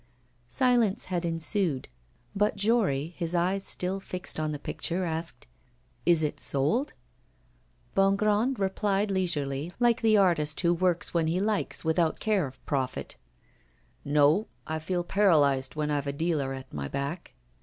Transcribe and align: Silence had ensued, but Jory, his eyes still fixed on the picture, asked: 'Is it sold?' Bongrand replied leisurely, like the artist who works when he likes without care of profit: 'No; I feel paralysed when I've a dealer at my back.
Silence 0.47 1.05
had 1.13 1.23
ensued, 1.23 1.87
but 2.35 2.55
Jory, 2.55 3.13
his 3.17 3.35
eyes 3.35 3.63
still 3.63 3.99
fixed 3.99 4.39
on 4.39 4.51
the 4.51 4.57
picture, 4.57 5.05
asked: 5.05 5.45
'Is 6.07 6.23
it 6.23 6.39
sold?' 6.39 6.93
Bongrand 7.93 8.57
replied 8.57 9.11
leisurely, 9.11 9.71
like 9.79 10.01
the 10.01 10.17
artist 10.17 10.59
who 10.61 10.73
works 10.73 11.13
when 11.13 11.27
he 11.27 11.39
likes 11.39 11.85
without 11.85 12.19
care 12.19 12.47
of 12.47 12.65
profit: 12.65 13.15
'No; 14.03 14.47
I 14.65 14.79
feel 14.79 15.03
paralysed 15.03 15.75
when 15.75 15.91
I've 15.91 16.07
a 16.07 16.13
dealer 16.13 16.51
at 16.51 16.73
my 16.73 16.87
back. 16.87 17.35